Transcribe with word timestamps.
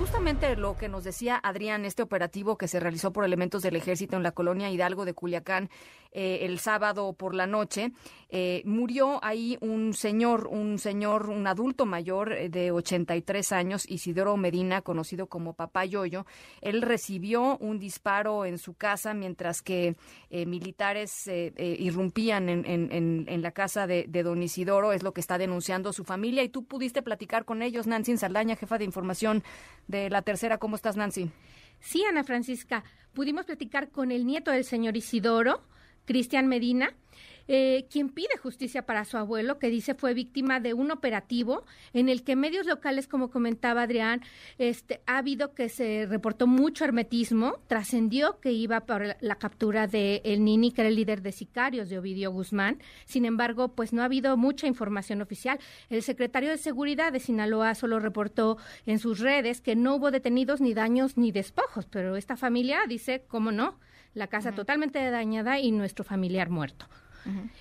justamente 0.00 0.56
lo 0.56 0.78
que 0.78 0.88
nos 0.88 1.04
decía 1.04 1.38
Adrián, 1.42 1.84
este 1.84 2.02
operativo 2.02 2.56
que 2.56 2.68
se 2.68 2.80
realizó 2.80 3.12
por 3.12 3.22
elementos 3.22 3.60
del 3.60 3.76
ejército 3.76 4.16
en 4.16 4.22
la 4.22 4.32
colonia 4.32 4.70
Hidalgo 4.70 5.04
de 5.04 5.12
Culiacán 5.12 5.68
eh, 6.12 6.40
el 6.42 6.58
sábado 6.58 7.12
por 7.12 7.36
la 7.36 7.46
noche, 7.46 7.92
eh, 8.30 8.62
murió 8.64 9.22
ahí 9.22 9.56
un 9.60 9.94
señor, 9.94 10.48
un 10.48 10.78
señor, 10.78 11.30
un 11.30 11.46
adulto 11.46 11.86
mayor 11.86 12.32
eh, 12.32 12.48
de 12.48 12.72
83 12.72 13.52
años, 13.52 13.88
Isidoro 13.88 14.36
Medina, 14.36 14.82
conocido 14.82 15.28
como 15.28 15.52
Papá 15.52 15.84
Yoyo. 15.84 16.26
Él 16.62 16.82
recibió 16.82 17.58
un 17.58 17.78
disparo 17.78 18.44
en 18.44 18.58
su 18.58 18.74
casa 18.74 19.14
mientras 19.14 19.62
que 19.62 19.94
militares 20.30 21.28
irrumpían 21.56 22.48
en, 22.48 23.42
la 23.42 23.50
casa 23.52 23.86
de, 23.86 24.06
de, 24.08 24.22
don 24.22 24.42
Isidoro, 24.42 24.92
es 24.92 25.02
lo 25.02 25.12
que 25.12 25.20
está 25.20 25.38
denunciando 25.38 25.92
su 25.92 26.04
familia. 26.04 26.42
Y 26.42 26.48
tú 26.48 26.64
pudiste 26.64 27.02
platicar 27.02 27.44
con 27.44 27.62
ellos, 27.62 27.86
Nancy 27.86 28.16
Saldaña, 28.16 28.56
jefa 28.56 28.78
de 28.78 28.84
información 28.84 29.42
de 29.90 30.10
la 30.10 30.22
tercera. 30.22 30.58
¿Cómo 30.58 30.76
estás, 30.76 30.96
Nancy? 30.96 31.30
Sí, 31.80 32.04
Ana 32.04 32.24
Francisca, 32.24 32.84
pudimos 33.12 33.46
platicar 33.46 33.90
con 33.90 34.12
el 34.12 34.26
nieto 34.26 34.50
del 34.50 34.64
señor 34.64 34.96
Isidoro, 34.96 35.62
Cristian 36.04 36.46
Medina, 36.46 36.94
eh, 37.48 37.86
quien 37.90 38.08
pide 38.08 38.36
justicia 38.42 38.86
para 38.86 39.04
su 39.04 39.16
abuelo, 39.16 39.58
que 39.58 39.68
dice 39.68 39.94
fue 39.94 40.14
víctima 40.14 40.60
de 40.60 40.74
un 40.74 40.90
operativo 40.90 41.64
en 41.92 42.08
el 42.08 42.22
que 42.22 42.36
medios 42.36 42.66
locales, 42.66 43.06
como 43.06 43.30
comentaba 43.30 43.82
Adrián, 43.82 44.22
este, 44.58 45.00
ha 45.06 45.18
habido 45.18 45.54
que 45.54 45.68
se 45.68 46.06
reportó 46.08 46.46
mucho 46.46 46.84
hermetismo, 46.84 47.58
trascendió 47.66 48.40
que 48.40 48.52
iba 48.52 48.80
por 48.80 49.16
la 49.20 49.34
captura 49.36 49.86
de 49.86 50.22
el 50.24 50.44
Nini, 50.44 50.72
que 50.72 50.82
era 50.82 50.88
el 50.88 50.96
líder 50.96 51.22
de 51.22 51.32
sicarios 51.32 51.88
de 51.88 51.98
Ovidio 51.98 52.30
Guzmán. 52.30 52.78
Sin 53.04 53.24
embargo, 53.24 53.68
pues 53.68 53.92
no 53.92 54.02
ha 54.02 54.06
habido 54.06 54.36
mucha 54.36 54.66
información 54.66 55.22
oficial. 55.22 55.58
El 55.88 56.02
secretario 56.02 56.50
de 56.50 56.58
Seguridad 56.58 57.12
de 57.12 57.20
Sinaloa 57.20 57.74
solo 57.74 58.00
reportó 58.00 58.58
en 58.86 58.98
sus 58.98 59.18
redes 59.18 59.60
que 59.60 59.76
no 59.76 59.96
hubo 59.96 60.10
detenidos 60.10 60.60
ni 60.60 60.74
daños 60.74 61.16
ni 61.16 61.32
despojos, 61.32 61.86
pero 61.86 62.16
esta 62.16 62.36
familia 62.36 62.80
dice, 62.88 63.24
¿cómo 63.28 63.52
no? 63.52 63.78
La 64.14 64.26
casa 64.26 64.52
totalmente 64.52 64.98
dañada 65.10 65.60
y 65.60 65.70
nuestro 65.70 66.04
familiar 66.04 66.50
muerto. 66.50 66.86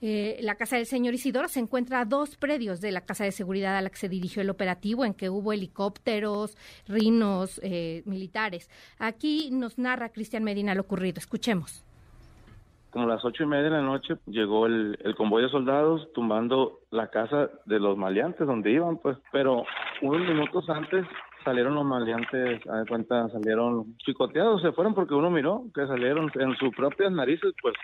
Eh, 0.00 0.38
la 0.42 0.54
casa 0.54 0.76
del 0.76 0.86
señor 0.86 1.14
Isidoro 1.14 1.48
se 1.48 1.60
encuentra 1.60 2.00
a 2.00 2.04
dos 2.04 2.36
predios 2.36 2.80
de 2.80 2.92
la 2.92 3.02
casa 3.02 3.24
de 3.24 3.32
seguridad 3.32 3.76
a 3.76 3.82
la 3.82 3.90
que 3.90 3.96
se 3.96 4.08
dirigió 4.08 4.42
el 4.42 4.50
operativo, 4.50 5.04
en 5.04 5.14
que 5.14 5.30
hubo 5.30 5.52
helicópteros, 5.52 6.56
rinos 6.86 7.60
eh, 7.62 8.02
militares. 8.06 8.70
Aquí 8.98 9.50
nos 9.52 9.78
narra 9.78 10.10
Cristian 10.10 10.44
Medina 10.44 10.74
lo 10.74 10.82
ocurrido. 10.82 11.18
Escuchemos. 11.18 11.84
Como 12.90 13.04
a 13.04 13.08
las 13.08 13.24
ocho 13.24 13.44
y 13.44 13.46
media 13.46 13.64
de 13.64 13.70
la 13.70 13.82
noche 13.82 14.16
llegó 14.26 14.66
el, 14.66 14.98
el 15.04 15.14
convoy 15.14 15.44
de 15.44 15.48
soldados 15.48 16.12
tumbando 16.12 16.80
la 16.90 17.08
casa 17.08 17.48
de 17.64 17.78
los 17.78 17.96
maleantes 17.96 18.46
donde 18.46 18.72
iban, 18.72 18.98
pues. 18.98 19.16
Pero 19.30 19.64
unos 20.02 20.26
minutos 20.26 20.68
antes 20.68 21.06
salieron 21.44 21.74
los 21.74 21.84
maleantes, 21.84 22.60
a 22.68 22.78
de 22.78 22.86
cuenta, 22.86 23.28
salieron 23.28 23.96
chicoteados, 23.98 24.62
se 24.62 24.72
fueron 24.72 24.94
porque 24.94 25.14
uno 25.14 25.30
miró 25.30 25.64
que 25.74 25.86
salieron 25.86 26.30
en 26.34 26.54
sus 26.56 26.74
propias 26.74 27.12
narices, 27.12 27.54
pues 27.62 27.74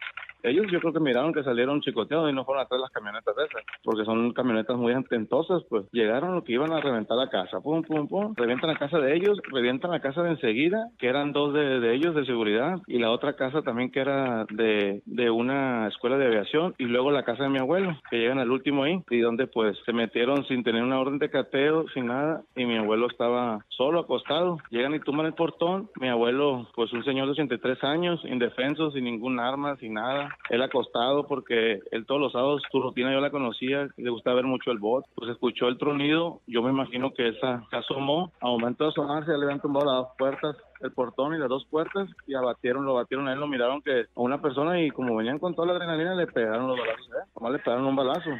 ellos 0.42 0.66
yo 0.70 0.80
creo 0.80 0.92
que 0.92 1.00
miraron 1.00 1.32
que 1.32 1.42
salieron 1.42 1.80
chicoteados 1.80 2.30
y 2.30 2.34
no 2.34 2.44
fueron 2.44 2.64
atrás 2.64 2.80
las 2.80 2.90
camionetas 2.90 3.34
esas, 3.36 3.62
porque 3.82 4.04
son 4.04 4.32
camionetas 4.32 4.76
muy 4.76 4.92
ententosas, 4.92 5.62
pues. 5.68 5.84
Llegaron 5.92 6.34
lo 6.34 6.44
que 6.44 6.52
iban 6.52 6.72
a 6.72 6.80
reventar 6.80 7.16
la 7.16 7.28
casa, 7.28 7.60
pum, 7.60 7.82
pum, 7.82 8.08
pum, 8.08 8.34
revientan 8.36 8.70
la 8.70 8.78
casa 8.78 8.98
de 8.98 9.14
ellos, 9.14 9.38
revientan 9.50 9.90
la 9.90 10.00
casa 10.00 10.22
de 10.22 10.30
enseguida, 10.30 10.88
que 10.98 11.08
eran 11.08 11.32
dos 11.32 11.52
de, 11.52 11.94
ellos 11.94 12.14
de 12.14 12.26
seguridad, 12.26 12.78
y 12.86 12.98
la 12.98 13.10
otra 13.10 13.34
casa 13.34 13.62
también 13.62 13.90
que 13.90 14.00
era 14.00 14.44
de, 14.50 15.02
de 15.04 15.30
una 15.30 15.88
escuela 15.88 16.18
de 16.18 16.26
aviación, 16.26 16.74
y 16.78 16.84
luego 16.84 17.10
la 17.10 17.24
casa 17.24 17.44
de 17.44 17.50
mi 17.50 17.58
abuelo, 17.58 17.96
que 18.10 18.18
llegan 18.18 18.38
al 18.38 18.50
último 18.50 18.84
ahí, 18.84 19.02
y 19.10 19.18
donde 19.20 19.46
pues 19.46 19.76
se 19.84 19.92
metieron 19.92 20.44
sin 20.46 20.62
tener 20.62 20.82
una 20.82 21.00
orden 21.00 21.18
de 21.18 21.30
cateo, 21.30 21.86
sin 21.94 22.06
nada, 22.06 22.42
y 22.54 22.64
mi 22.64 22.76
abuelo 22.76 23.08
estaba 23.08 23.64
solo 23.68 24.00
acostado, 24.00 24.58
llegan 24.70 24.94
y 24.94 25.00
tumban 25.00 25.26
el 25.26 25.34
portón, 25.34 25.90
mi 26.00 26.08
abuelo, 26.08 26.68
pues 26.74 26.92
un 26.92 27.04
señor 27.04 27.26
de 27.26 27.32
83 27.32 27.82
años, 27.84 28.20
indefenso, 28.24 28.90
sin 28.90 29.04
ningún 29.04 29.40
arma, 29.40 29.76
sin 29.76 29.94
nada, 29.94 30.25
él 30.50 30.62
acostado 30.62 31.26
porque 31.26 31.80
él 31.90 32.06
todos 32.06 32.20
los 32.20 32.32
sábados, 32.32 32.62
su 32.70 32.80
rutina 32.80 33.12
yo 33.12 33.20
la 33.20 33.30
conocía, 33.30 33.88
le 33.96 34.10
gustaba 34.10 34.36
ver 34.36 34.46
mucho 34.46 34.70
el 34.70 34.78
bot, 34.78 35.04
pues 35.14 35.30
escuchó 35.30 35.68
el 35.68 35.78
tronido, 35.78 36.40
yo 36.46 36.62
me 36.62 36.70
imagino 36.70 37.12
que 37.12 37.28
esa 37.28 37.64
se 37.70 37.76
asomó, 37.76 38.32
a 38.40 38.46
momento 38.46 38.84
de 38.84 38.90
asomarse 38.90 39.36
le 39.36 39.44
habían 39.44 39.60
tumbado 39.60 39.86
las 39.86 39.96
dos 39.96 40.08
puertas 40.18 40.56
el 40.80 40.92
portón 40.92 41.34
y 41.34 41.38
las 41.38 41.48
dos 41.48 41.64
puertas 41.66 42.08
y 42.26 42.34
abatieron, 42.34 42.84
lo 42.84 42.92
abatieron 42.92 43.28
a 43.28 43.32
él, 43.32 43.40
lo 43.40 43.46
miraron 43.46 43.82
que 43.82 44.06
a 44.14 44.20
una 44.20 44.40
persona 44.40 44.80
y 44.80 44.90
como 44.90 45.16
venían 45.16 45.38
con 45.38 45.54
toda 45.54 45.68
la 45.68 45.74
adrenalina 45.74 46.14
le 46.14 46.26
pegaron 46.26 46.68
los 46.68 46.78
balazos, 46.78 47.08
¿eh? 47.08 47.28
Nomás 47.34 47.52
le 47.52 47.58
pegaron 47.60 47.86
un 47.86 47.96
balazo. 47.96 48.30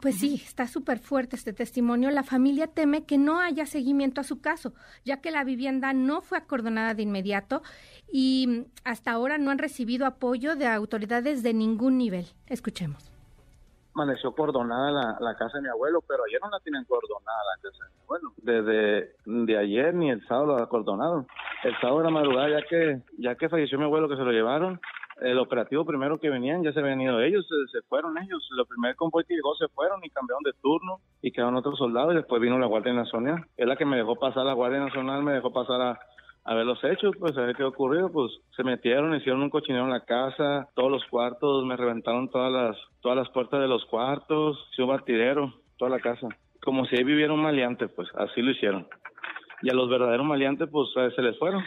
Pues 0.00 0.18
sí, 0.18 0.40
está 0.42 0.66
súper 0.66 0.98
fuerte 0.98 1.36
este 1.36 1.52
testimonio. 1.52 2.10
La 2.10 2.22
familia 2.22 2.68
teme 2.68 3.04
que 3.04 3.18
no 3.18 3.38
haya 3.38 3.66
seguimiento 3.66 4.22
a 4.22 4.24
su 4.24 4.40
caso, 4.40 4.72
ya 5.04 5.20
que 5.20 5.30
la 5.30 5.44
vivienda 5.44 5.92
no 5.92 6.22
fue 6.22 6.38
acordonada 6.38 6.94
de 6.94 7.02
inmediato 7.02 7.60
y 8.10 8.66
hasta 8.84 9.12
ahora 9.12 9.36
no 9.36 9.50
han 9.50 9.58
recibido 9.58 10.06
apoyo 10.06 10.56
de 10.56 10.66
autoridades 10.66 11.42
de 11.42 11.52
ningún 11.52 11.98
nivel. 11.98 12.24
Escuchemos. 12.46 13.12
Amaneció 13.94 14.32
cordonada 14.32 15.18
la, 15.20 15.34
casa 15.34 15.58
de 15.58 15.62
mi 15.64 15.68
abuelo, 15.68 16.02
pero 16.08 16.24
ayer 16.24 16.40
no 16.40 16.48
la 16.48 16.60
tienen 16.60 16.84
cordonada 16.84 17.38
la 17.56 17.70
casa 17.70 17.84
de 17.84 17.90
mi 17.90 18.02
abuelo. 18.04 18.32
Desde 18.38 19.14
de 19.26 19.58
ayer 19.58 19.94
ni 19.94 20.10
el 20.10 20.26
sábado 20.26 20.56
la 20.56 20.64
acordonaron. 20.64 21.26
El 21.62 21.74
sábado 21.78 21.98
de 21.98 22.04
la 22.04 22.10
madrugada, 22.10 22.48
ya 22.48 22.66
que, 22.66 23.02
ya 23.18 23.34
que 23.34 23.50
falleció 23.50 23.78
mi 23.78 23.84
abuelo, 23.84 24.08
que 24.08 24.16
se 24.16 24.22
lo 24.22 24.32
llevaron, 24.32 24.80
el 25.20 25.38
operativo 25.38 25.84
primero 25.84 26.18
que 26.18 26.30
venían 26.30 26.62
ya 26.62 26.72
se 26.72 26.80
habían 26.80 27.00
ido 27.00 27.20
ellos, 27.20 27.46
se, 27.70 27.82
fueron 27.82 28.16
ellos. 28.18 28.46
Lo 28.52 28.64
primer 28.64 28.96
convoy 28.96 29.24
que 29.24 29.34
llegó 29.34 29.54
se 29.54 29.68
fueron 29.68 30.00
y 30.04 30.10
cambiaron 30.10 30.42
de 30.42 30.52
turno 30.60 30.98
y 31.22 31.30
quedaron 31.30 31.56
otros 31.56 31.78
soldados 31.78 32.12
y 32.12 32.16
después 32.16 32.40
vino 32.40 32.58
la 32.58 32.66
Guardia 32.66 32.92
Nacional. 32.92 33.44
Es 33.56 33.66
la 33.66 33.76
que 33.76 33.84
me 33.84 33.96
dejó 33.96 34.16
pasar, 34.16 34.44
la 34.46 34.54
Guardia 34.54 34.80
Nacional 34.80 35.22
me 35.22 35.32
dejó 35.32 35.52
pasar 35.52 35.80
a, 35.80 36.54
ver 36.54 36.66
los 36.66 36.82
hechos, 36.82 37.14
pues 37.18 37.36
a 37.36 37.42
ver 37.42 37.54
qué 37.54 37.64
ocurrido, 37.64 38.10
pues 38.10 38.32
se 38.56 38.64
metieron, 38.64 39.14
hicieron 39.14 39.42
un 39.42 39.50
cochinero 39.50 39.84
en 39.84 39.90
la 39.90 40.04
casa, 40.04 40.68
todos 40.74 40.90
los 40.90 41.04
cuartos, 41.06 41.64
me 41.64 41.76
reventaron 41.76 42.28
todas 42.28 42.52
las, 42.52 42.76
todas 43.00 43.16
las 43.16 43.28
puertas 43.30 43.60
de 43.60 43.68
los 43.68 43.84
cuartos, 43.86 44.58
hizo 44.72 44.84
un 44.84 44.88
batidero, 44.88 45.54
toda 45.76 45.90
la 45.90 46.00
casa. 46.00 46.28
Como 46.62 46.84
si 46.86 46.96
ahí 46.96 47.04
viviera 47.04 47.32
un 47.32 47.42
maleante, 47.42 47.88
pues 47.88 48.08
así 48.16 48.42
lo 48.42 48.50
hicieron. 48.50 48.86
Y 49.62 49.70
a 49.70 49.74
los 49.74 49.88
verdaderos 49.88 50.26
maleantes, 50.26 50.68
pues 50.70 50.88
se 51.14 51.22
les 51.22 51.38
fueron. 51.38 51.62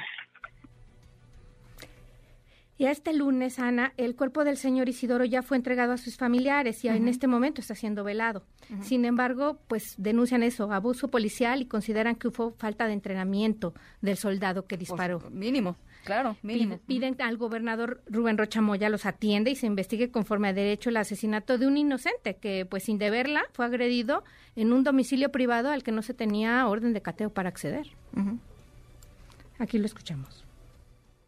Y 2.75 2.87
este 2.87 3.13
lunes, 3.13 3.59
Ana, 3.59 3.93
el 3.97 4.15
cuerpo 4.15 4.43
del 4.43 4.57
señor 4.57 4.89
Isidoro 4.89 5.25
ya 5.25 5.43
fue 5.43 5.57
entregado 5.57 5.93
a 5.93 5.97
sus 5.97 6.17
familiares 6.17 6.83
y 6.83 6.87
en 6.87 7.07
este 7.07 7.27
momento 7.27 7.61
está 7.61 7.75
siendo 7.75 8.03
velado. 8.03 8.43
Sin 8.81 9.05
embargo, 9.05 9.59
pues 9.67 9.93
denuncian 9.97 10.41
eso, 10.41 10.71
abuso 10.71 11.09
policial 11.09 11.61
y 11.61 11.65
consideran 11.65 12.15
que 12.15 12.29
hubo 12.29 12.51
falta 12.57 12.87
de 12.87 12.93
entrenamiento 12.93 13.73
del 14.01 14.17
soldado 14.17 14.65
que 14.65 14.77
disparó. 14.77 15.19
mínimo, 15.29 15.75
claro, 16.03 16.35
mínimo. 16.41 16.79
Piden, 16.87 17.15
al 17.21 17.37
gobernador 17.37 18.01
Rubén 18.07 18.39
Rochamoya 18.39 18.89
los 18.89 19.05
atiende 19.05 19.51
y 19.51 19.55
se 19.55 19.67
investigue 19.67 20.09
conforme 20.09 20.47
a 20.47 20.53
derecho 20.53 20.89
el 20.89 20.97
asesinato 20.97 21.59
de 21.59 21.67
un 21.67 21.77
inocente 21.77 22.37
que, 22.37 22.65
pues 22.65 22.83
sin 22.83 22.97
deberla, 22.97 23.43
fue 23.53 23.65
agredido 23.65 24.23
en 24.55 24.73
un 24.73 24.83
domicilio 24.83 25.31
privado 25.31 25.69
al 25.69 25.83
que 25.83 25.91
no 25.91 26.01
se 26.01 26.15
tenía 26.15 26.67
orden 26.67 26.93
de 26.93 27.01
cateo 27.03 27.29
para 27.29 27.49
acceder. 27.49 27.87
Aquí 29.59 29.77
lo 29.77 29.85
escuchamos 29.85 30.43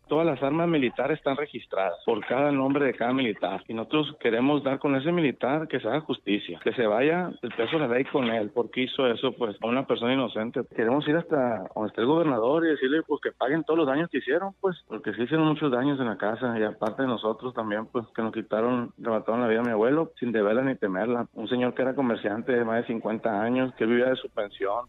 todas 0.08 0.26
las 0.26 0.42
armas 0.44 0.68
militares 0.68 1.18
están 1.18 1.38
registradas 1.38 1.96
por 2.06 2.26
cada 2.26 2.52
nombre 2.52 2.86
de 2.86 2.94
cada 2.94 3.14
militar. 3.14 3.64
Y 3.68 3.74
nosotros 3.74 4.16
queremos 4.20 4.64
dar 4.64 4.80
con 4.80 4.96
ese 4.96 5.12
militar 5.12 5.68
que 5.68 5.80
se 5.80 5.88
haga 5.88 6.02
justicia, 6.02 6.60
que 6.64 6.74
se 6.74 6.88
vaya 6.88 7.32
el 7.42 7.52
peso 7.52 7.80
de 7.80 7.88
ley 7.88 8.06
con 8.06 8.26
él, 8.26 8.52
porque 8.54 8.82
hizo 8.84 9.08
eso 9.08 9.32
pues 9.34 9.56
a 9.62 9.68
una 9.68 9.86
persona 9.86 10.14
inocente. 10.14 10.62
Queremos 10.76 11.08
ir 11.08 11.16
hasta 11.16 11.66
donde 11.74 11.90
esté 11.90 12.02
el 12.02 12.08
gobernador 12.08 12.66
y 12.66 12.70
decirle 12.70 13.02
pues 13.04 13.22
que 13.22 13.32
paguen 13.32 13.64
todos 13.64 13.80
los 13.80 13.88
daños 13.88 14.10
que 14.10 14.20
hicieron, 14.20 14.54
pues, 14.62 14.78
porque 14.88 15.14
se 15.14 15.24
hicieron 15.24 15.48
muchos 15.48 15.72
daños 15.72 16.00
en 16.00 16.08
la 16.08 16.18
casa 16.18 16.58
y 16.60 16.64
aparte 16.64 17.04
de 17.04 17.08
nosotros 17.08 17.54
también, 17.54 17.86
pues, 17.88 18.06
que 18.16 18.22
nos 18.22 18.34
quitaron, 18.34 18.94
mataron 18.98 19.42
la 19.42 19.48
vida 19.48 19.62
a 19.62 19.64
mi 19.64 19.72
abuelo 19.72 20.12
sin 20.20 20.32
deberla 20.32 20.64
ni 20.64 20.76
temerla. 20.76 21.28
Un 21.34 21.48
señor 21.48 21.74
que 21.74 21.82
era 21.82 21.96
comerciante 21.96 22.52
de 22.52 22.64
más 22.64 22.82
de 22.82 22.88
50 22.88 23.42
años, 23.42 23.74
que 23.76 23.86
vivía 23.86 24.10
de 24.10 24.16
su 24.16 24.30
pensión, 24.30 24.86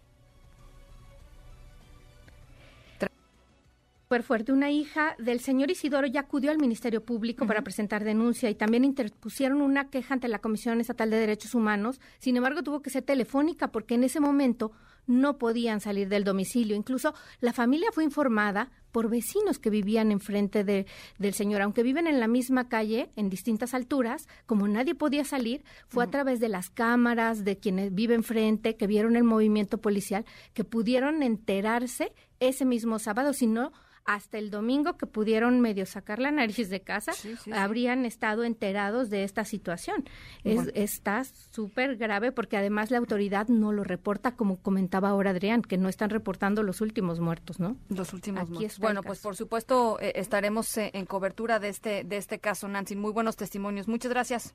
fuerte. 4.08 4.52
Una 4.52 4.70
hija 4.70 5.16
del 5.18 5.40
señor 5.40 5.70
Isidoro 5.70 6.06
ya 6.06 6.20
acudió 6.20 6.50
al 6.50 6.58
Ministerio 6.58 7.04
Público 7.04 7.46
para 7.46 7.62
presentar 7.62 8.04
denuncia 8.04 8.48
y 8.48 8.54
también 8.54 8.84
interpusieron 8.84 9.60
una 9.60 9.90
queja 9.90 10.14
ante 10.14 10.28
la 10.28 10.38
Comisión 10.38 10.80
Estatal 10.80 11.10
de 11.10 11.18
Derechos 11.18 11.54
Humanos. 11.54 12.00
Sin 12.18 12.36
embargo, 12.36 12.62
tuvo 12.62 12.82
que 12.82 12.90
ser 12.90 13.02
telefónica 13.02 13.68
porque 13.68 13.94
en 13.94 14.04
ese 14.04 14.20
momento 14.20 14.72
no 15.06 15.38
podían 15.38 15.80
salir 15.80 16.08
del 16.08 16.24
domicilio. 16.24 16.76
Incluso 16.76 17.14
la 17.40 17.52
familia 17.52 17.90
fue 17.92 18.04
informada 18.04 18.70
por 18.92 19.10
vecinos 19.10 19.58
que 19.58 19.70
vivían 19.70 20.10
enfrente 20.10 20.64
de, 20.64 20.86
del 21.18 21.34
señor. 21.34 21.62
Aunque 21.62 21.82
viven 21.82 22.06
en 22.06 22.18
la 22.18 22.28
misma 22.28 22.68
calle, 22.68 23.10
en 23.16 23.28
distintas 23.28 23.74
alturas, 23.74 24.26
como 24.46 24.66
nadie 24.68 24.94
podía 24.94 25.24
salir, 25.24 25.64
fue 25.88 26.04
a 26.04 26.10
través 26.10 26.40
de 26.40 26.48
las 26.48 26.70
cámaras, 26.70 27.44
de 27.44 27.58
quienes 27.58 27.94
viven 27.94 28.16
enfrente, 28.16 28.76
que 28.76 28.86
vieron 28.86 29.16
el 29.16 29.24
movimiento 29.24 29.78
policial, 29.78 30.24
que 30.54 30.64
pudieron 30.64 31.22
enterarse 31.22 32.12
ese 32.40 32.64
mismo 32.64 32.98
sábado, 32.98 33.32
si 33.32 33.46
no 33.46 33.72
hasta 34.06 34.38
el 34.38 34.50
domingo 34.50 34.96
que 34.96 35.06
pudieron 35.06 35.60
medio 35.60 35.84
sacar 35.84 36.20
la 36.20 36.30
nariz 36.30 36.70
de 36.70 36.80
casa, 36.80 37.12
habrían 37.52 38.04
estado 38.04 38.44
enterados 38.44 39.10
de 39.10 39.24
esta 39.24 39.44
situación. 39.44 40.04
Es, 40.44 40.70
Está 40.74 41.24
súper 41.24 41.96
grave 41.96 42.32
porque 42.32 42.56
además 42.56 42.90
la 42.90 42.98
autoridad 42.98 43.48
no 43.48 43.72
lo 43.72 43.82
reporta, 43.82 44.36
como 44.36 44.62
comentaba 44.62 44.95
ahora 45.04 45.30
Adrián, 45.30 45.62
que 45.62 45.76
no 45.78 45.88
están 45.88 46.10
reportando 46.10 46.62
los 46.62 46.80
últimos 46.80 47.20
muertos, 47.20 47.60
¿no? 47.60 47.76
Los 47.88 48.12
últimos 48.12 48.48
muertos. 48.48 48.78
Bueno, 48.78 49.02
pues 49.02 49.20
por 49.20 49.36
supuesto 49.36 49.98
eh, 50.00 50.12
estaremos 50.16 50.76
eh, 50.76 50.90
en 50.94 51.06
cobertura 51.06 51.58
de 51.58 51.68
este, 51.68 52.04
de 52.04 52.16
este 52.16 52.38
caso, 52.38 52.68
Nancy. 52.68 52.96
Muy 52.96 53.12
buenos 53.12 53.36
testimonios. 53.36 53.88
Muchas 53.88 54.10
gracias. 54.10 54.54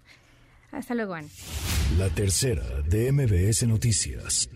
Hasta 0.71 0.95
luego, 0.95 1.13
Ana. 1.13 1.27
La 1.97 2.09
tercera 2.09 2.63
de 2.88 3.11
MBS 3.11 3.67
Noticias. 3.67 4.49